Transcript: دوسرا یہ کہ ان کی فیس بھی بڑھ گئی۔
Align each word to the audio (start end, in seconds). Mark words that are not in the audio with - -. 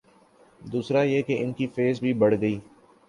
دوسرا 0.61 1.01
یہ 1.01 1.21
کہ 1.21 1.37
ان 1.43 1.51
کی 1.53 1.67
فیس 1.67 1.99
بھی 1.99 2.13
بڑھ 2.13 2.35
گئی۔ 2.41 2.59